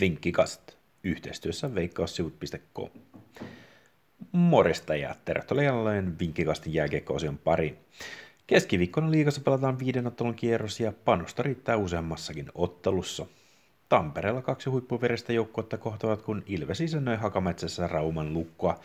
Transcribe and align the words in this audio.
Vinkkikast 0.00 0.60
yhteistyössä 1.04 1.74
veikkaussivut.com. 1.74 2.90
Moresta 4.32 4.96
ja 4.96 5.14
tervetuloa 5.24 5.62
jälleen 5.62 6.18
Vinkkikastin 6.18 6.74
jääkiekko-osion 6.74 7.38
pariin. 7.38 7.78
Keskiviikkona 8.46 9.10
liigassa 9.10 9.40
pelataan 9.40 9.78
viiden 9.78 10.06
ottelun 10.06 10.34
kierros 10.34 10.80
ja 10.80 10.92
panosta 11.04 11.42
riittää 11.42 11.76
useammassakin 11.76 12.46
ottelussa. 12.54 13.26
Tampereella 13.88 14.42
kaksi 14.42 14.70
huippuveristä 14.70 15.32
joukkuetta 15.32 15.78
kohtavat, 15.78 16.22
kun 16.22 16.42
Ilves 16.46 16.80
isännöi 16.80 17.16
Hakametsässä 17.16 17.86
Rauman 17.86 18.34
lukkoa. 18.34 18.80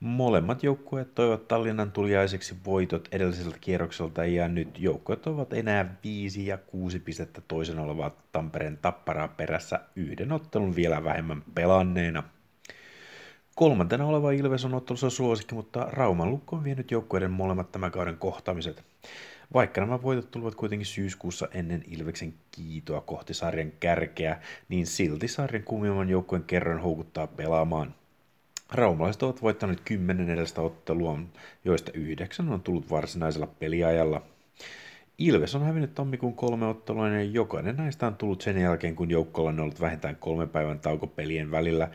Molemmat 0.00 0.62
joukkueet 0.62 1.14
toivat 1.14 1.48
Tallinnan 1.48 1.92
tuliaiseksi 1.92 2.56
voitot 2.64 3.08
edelliseltä 3.12 3.58
kierrokselta 3.60 4.24
ja 4.24 4.48
nyt 4.48 4.78
joukkueet 4.78 5.26
ovat 5.26 5.52
enää 5.52 5.94
5 6.04 6.46
ja 6.46 6.58
6 6.58 6.98
pistettä 6.98 7.40
toisen 7.48 7.78
olevaa 7.78 8.16
Tampereen 8.32 8.78
tapparaa 8.82 9.28
perässä 9.28 9.80
yhden 9.96 10.32
ottelun 10.32 10.76
vielä 10.76 11.04
vähemmän 11.04 11.42
pelanneena. 11.54 12.22
Kolmantena 13.60 14.06
oleva 14.06 14.30
Ilves 14.30 14.64
on 14.64 14.74
ottelussa 14.74 15.10
suosikki, 15.10 15.54
mutta 15.54 15.86
Rauman 15.90 16.30
lukko 16.30 16.56
on 16.56 16.64
vienyt 16.64 16.90
joukkueiden 16.90 17.30
molemmat 17.30 17.72
tämän 17.72 17.90
kauden 17.90 18.16
kohtaamiset. 18.16 18.84
Vaikka 19.54 19.80
nämä 19.80 20.02
voitot 20.02 20.30
tulivat 20.30 20.54
kuitenkin 20.54 20.86
syyskuussa 20.86 21.48
ennen 21.54 21.84
Ilveksen 21.88 22.34
kiitoa 22.50 23.00
kohti 23.00 23.34
sarjan 23.34 23.72
kärkeä, 23.80 24.40
niin 24.68 24.86
silti 24.86 25.28
sarjan 25.28 25.62
kuumimman 25.62 26.08
joukkueen 26.08 26.44
kerran 26.44 26.80
houkuttaa 26.80 27.26
pelaamaan. 27.26 27.94
Raumalaiset 28.72 29.22
ovat 29.22 29.42
voittaneet 29.42 29.80
10 29.84 30.30
edestä 30.30 30.60
ottelua, 30.60 31.18
joista 31.64 31.92
yhdeksän 31.94 32.48
on 32.48 32.62
tullut 32.62 32.90
varsinaisella 32.90 33.46
peliajalla. 33.46 34.22
Ilves 35.18 35.54
on 35.54 35.62
hävinnyt 35.62 35.94
tammikuun 35.94 36.34
kolme 36.34 36.66
ottelua 36.66 37.08
ja 37.08 37.22
jokainen 37.22 37.76
näistä 37.76 38.06
on 38.06 38.16
tullut 38.16 38.40
sen 38.40 38.58
jälkeen, 38.58 38.96
kun 38.96 39.10
joukkolla 39.10 39.50
on 39.50 39.60
ollut 39.60 39.80
vähintään 39.80 40.16
kolme 40.16 40.46
päivän 40.46 40.80
tauko 40.80 41.06
pelien 41.06 41.50
välillä, 41.50 41.88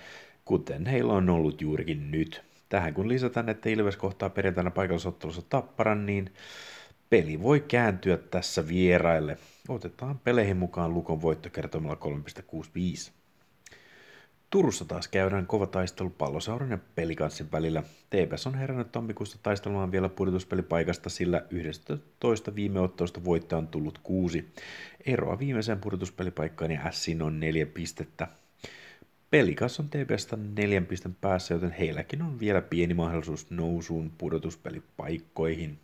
kuten 0.45 0.85
heillä 0.85 1.13
on 1.13 1.29
ollut 1.29 1.61
juurikin 1.61 2.11
nyt. 2.11 2.43
Tähän 2.69 2.93
kun 2.93 3.09
lisätään, 3.09 3.49
että 3.49 3.69
Ilves 3.69 3.97
kohtaa 3.97 4.29
perjantaina 4.29 4.71
paikallisottelussa 4.71 5.41
Tapparan, 5.49 6.05
niin 6.05 6.33
peli 7.09 7.41
voi 7.41 7.59
kääntyä 7.59 8.17
tässä 8.17 8.67
vieraille. 8.67 9.37
Otetaan 9.69 10.19
peleihin 10.19 10.57
mukaan 10.57 10.93
Lukon 10.93 11.21
voittokertoimella 11.21 11.97
3,65. 13.05 13.11
Turussa 14.49 14.85
taas 14.85 15.07
käydään 15.07 15.47
kova 15.47 15.65
taistelu 15.65 16.09
pallosauran 16.09 16.71
ja 16.71 16.77
pelikanssin 16.95 17.51
välillä. 17.51 17.83
TPS 18.09 18.47
on 18.47 18.55
herännyt 18.55 18.91
tammikuussa 18.91 19.37
taistelemaan 19.43 19.91
vielä 19.91 20.09
pudotuspelipaikasta, 20.09 21.09
sillä 21.09 21.45
11 21.49 22.55
viime 22.55 22.79
ottelusta 22.79 23.23
voittaja 23.23 23.57
on 23.57 23.67
tullut 23.67 23.99
kuusi. 24.03 24.53
Eroa 25.05 25.39
viimeiseen 25.39 25.79
pudotuspelipaikkaan 25.79 26.71
ja 26.71 26.91
Sin 26.91 27.21
on 27.21 27.39
neljä 27.39 27.65
pistettä. 27.65 28.27
Pelikas 29.35 29.79
on 29.79 29.89
TPSstä 29.89 30.37
neljän 30.57 30.85
pisten 30.85 31.15
päässä, 31.21 31.53
joten 31.53 31.71
heilläkin 31.71 32.21
on 32.21 32.39
vielä 32.39 32.61
pieni 32.61 32.93
mahdollisuus 32.93 33.51
nousuun 33.51 34.11
pudotuspelipaikkoihin. 34.17 35.79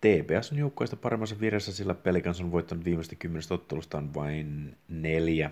TPS 0.00 0.52
on 0.52 0.58
joukkoista 0.58 0.96
paremmassa 0.96 1.40
virassa, 1.40 1.72
sillä 1.72 1.94
Pelikans 1.94 2.40
on 2.40 2.52
voittanut 2.52 2.84
viimeistä 2.84 3.16
kymmenestä 3.16 3.54
ottelustaan 3.54 4.14
vain 4.14 4.76
neljä. 4.88 5.50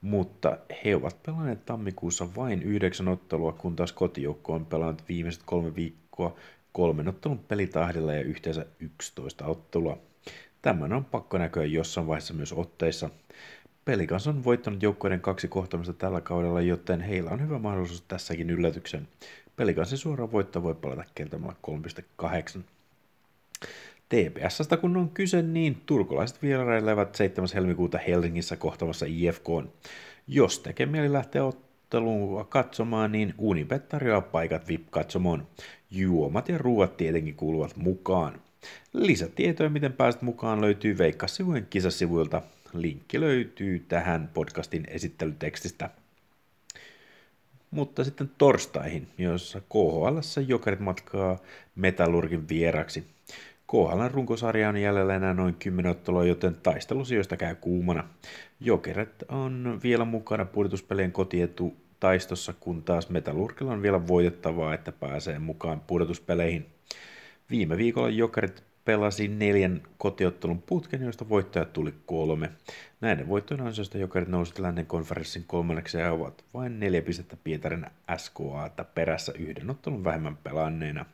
Mutta 0.00 0.58
he 0.84 0.96
ovat 0.96 1.22
pelanneet 1.22 1.66
tammikuussa 1.66 2.34
vain 2.36 2.62
yhdeksän 2.62 3.08
ottelua, 3.08 3.52
kun 3.52 3.76
taas 3.76 3.92
kotijoukko 3.92 4.52
on 4.52 4.66
pelannut 4.66 5.08
viimeiset 5.08 5.42
kolme 5.46 5.74
viikkoa 5.74 6.36
kolmen 6.72 7.08
ottelun 7.08 7.38
pelitahdilla 7.38 8.14
ja 8.14 8.22
yhteensä 8.22 8.66
11 8.80 9.46
ottelua. 9.46 9.98
Tämän 10.62 10.92
on 10.92 11.04
pakko 11.04 11.38
näkyä 11.38 11.64
jossain 11.64 12.06
vaiheessa 12.06 12.34
myös 12.34 12.52
otteissa. 12.52 13.10
Pelikans 13.84 14.26
on 14.26 14.44
voittanut 14.44 14.82
joukkueiden 14.82 15.20
kaksi 15.20 15.48
kohtamista 15.48 15.92
tällä 15.92 16.20
kaudella, 16.20 16.60
joten 16.60 17.00
heillä 17.00 17.30
on 17.30 17.40
hyvä 17.40 17.58
mahdollisuus 17.58 18.02
tässäkin 18.02 18.50
yllätyksen. 18.50 19.08
Pelikansin 19.56 19.98
suora 19.98 20.32
voitto 20.32 20.62
voi 20.62 20.74
palata 20.74 21.04
kentämällä 21.14 21.54
3.8. 22.22 22.60
TPSstä 24.08 24.76
kun 24.76 24.96
on 24.96 25.10
kyse, 25.10 25.42
niin 25.42 25.82
turkulaiset 25.86 26.42
vierailevat 26.42 27.14
7. 27.14 27.48
helmikuuta 27.54 27.98
Helsingissä 27.98 28.56
kohtamassa 28.56 29.06
IFK. 29.08 29.46
Jos 30.28 30.58
tekee 30.58 30.86
mieli 30.86 31.12
lähteä 31.12 31.44
otteluun 31.44 32.46
katsomaan, 32.46 33.12
niin 33.12 33.34
Unibet 33.38 33.88
tarjoaa 33.88 34.20
paikat 34.20 34.68
VIP-katsomoon. 34.68 35.46
Juomat 35.90 36.48
ja 36.48 36.58
ruuat 36.58 36.96
tietenkin 36.96 37.34
kuuluvat 37.36 37.76
mukaan. 37.76 38.40
Lisätietoja, 38.92 39.70
miten 39.70 39.92
pääset 39.92 40.22
mukaan, 40.22 40.60
löytyy 40.60 40.98
Veikkassivujen 40.98 41.66
kisasivuilta. 41.70 42.42
Linkki 42.72 43.20
löytyy 43.20 43.84
tähän 43.88 44.30
podcastin 44.34 44.84
esittelytekstistä. 44.88 45.90
Mutta 47.70 48.04
sitten 48.04 48.30
torstaihin, 48.38 49.08
jossa 49.18 49.60
KHL 49.60 50.18
jokerit 50.46 50.80
matkaa 50.80 51.38
Metallurgin 51.74 52.48
vieraksi. 52.48 53.04
KHL 53.66 54.08
runkosarja 54.12 54.68
on 54.68 54.76
jäljellä 54.76 55.16
enää 55.16 55.34
noin 55.34 55.54
10 55.54 55.90
ottelua, 55.90 56.24
joten 56.24 56.56
taistelusijoista 56.62 57.36
käy 57.36 57.54
kuumana. 57.54 58.08
Jokeret 58.60 59.24
on 59.28 59.80
vielä 59.82 60.04
mukana 60.04 60.44
pudotuspelien 60.44 61.12
kotietu 61.12 61.76
taistossa, 62.00 62.52
kun 62.60 62.82
taas 62.82 63.10
Metallurgilla 63.10 63.72
on 63.72 63.82
vielä 63.82 64.06
voitettavaa, 64.06 64.74
että 64.74 64.92
pääsee 64.92 65.38
mukaan 65.38 65.80
pudotuspeleihin. 65.80 66.66
Viime 67.50 67.76
viikolla 67.76 68.08
Jokerit 68.08 68.64
pelasi 68.84 69.28
neljän 69.28 69.82
kotiottelun 69.98 70.62
putken, 70.62 71.02
joista 71.02 71.28
voittajat 71.28 71.72
tuli 71.72 71.94
kolme. 72.06 72.50
Näiden 73.00 73.28
voittojen 73.28 73.66
ansiosta 73.66 73.98
Jokerit 73.98 74.28
nousivat 74.28 74.58
lännen 74.58 74.86
konferenssin 74.86 75.44
kolmanneksi 75.46 75.98
ja 75.98 76.12
ovat 76.12 76.44
vain 76.54 76.80
neljä 76.80 77.02
pistettä 77.02 77.36
Pietarin 77.44 77.86
SKA 78.16 78.84
perässä 78.94 79.32
yhden 79.38 79.70
ottelun 79.70 80.04
vähemmän 80.04 80.36
pelanneena. 80.36 81.06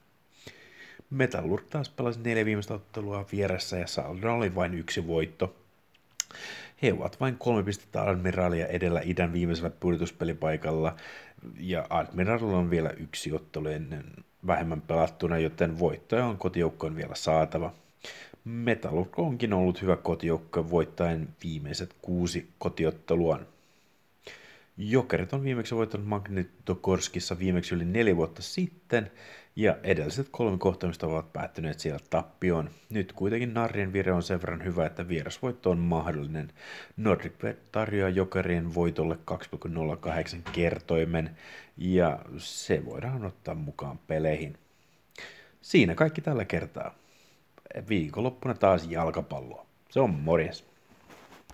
Metallurg 1.11 1.65
taas 1.71 1.89
pelasi 1.89 2.21
neljä 2.21 2.45
viimeistä 2.45 2.75
ottelua 2.75 3.27
vieressä 3.33 3.77
ja 3.77 3.87
Saldra 3.87 4.35
oli 4.35 4.55
vain 4.55 4.75
yksi 4.75 5.07
voitto. 5.07 5.57
He 6.83 6.93
ovat 6.93 7.21
vain 7.21 7.37
kolme 7.39 7.63
pistettä 7.63 8.03
Admiralia 8.03 8.67
edellä 8.67 9.01
idän 9.05 9.33
viimeisellä 9.33 9.71
pudotuspelipaikalla 9.71 10.97
ja 11.61 11.87
Admiralilla 11.91 12.59
on 12.59 12.71
vielä 12.71 12.91
yksi 12.91 13.33
ottelu 13.33 13.69
ennen 13.69 14.05
vähemmän 14.47 14.81
pelattuna, 14.81 15.39
joten 15.39 15.79
voittoja 15.79 16.27
on 16.27 16.39
kotijoukkoon 16.39 16.97
vielä 16.97 17.15
saatava. 17.15 17.73
Metallurg 18.45 19.19
onkin 19.19 19.53
ollut 19.53 19.83
hyvä 19.83 19.97
kotijoukko 19.97 20.71
voittaen 20.71 21.29
viimeiset 21.45 21.95
kuusi 22.03 22.49
kotiotteluaan. 22.59 23.47
Jokerit 24.81 25.33
on 25.33 25.45
viimeksi 25.45 25.75
voittanut 25.75 26.07
Magnitokorskissa 26.07 27.39
viimeksi 27.39 27.75
yli 27.75 27.85
neljä 27.85 28.17
vuotta 28.17 28.43
sitten, 28.43 29.11
ja 29.57 29.77
edelliset 29.83 30.29
kolme 30.31 30.59
kohtaamista 30.59 31.07
ovat 31.07 31.33
päättyneet 31.33 31.81
siellä 31.81 32.01
tappioon. 32.11 32.71
Nyt 32.91 33.13
kuitenkin 33.13 33.55
Narrien 33.55 33.93
vire 33.93 34.13
on 34.13 34.23
sen 34.23 34.41
verran 34.41 34.65
hyvä, 34.65 34.87
että 34.87 35.09
vierasvoitto 35.09 35.71
on 35.71 35.79
mahdollinen. 35.79 36.53
Nordic 36.97 37.33
tarjoaa 37.73 38.11
Jokerien 38.11 38.75
voitolle 38.75 39.19
2,08 39.31 40.53
kertoimen, 40.53 41.31
ja 41.77 42.19
se 42.37 42.85
voidaan 42.85 43.25
ottaa 43.25 43.55
mukaan 43.55 43.99
peleihin. 44.07 44.59
Siinä 45.63 45.95
kaikki 45.95 46.21
tällä 46.21 46.45
kertaa. 46.45 46.95
Viikonloppuna 47.89 48.55
taas 48.55 48.87
jalkapalloa. 48.91 49.67
Se 49.91 50.01
on 50.01 50.11
morjes. 50.11 50.69